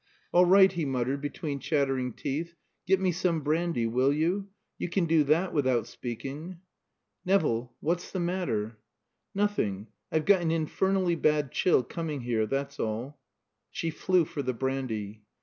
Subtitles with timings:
[0.31, 2.55] "All right," he muttered between chattering teeth.
[2.87, 4.47] "Get me some brandy, will you?
[4.79, 6.57] You can do that without speaking."
[7.23, 8.79] "Nevill what's the matter?"
[9.35, 9.89] "Nothing.
[10.11, 13.19] I've got an infernally bad chill coming here, that's all."
[13.69, 15.21] She flew for the brandy.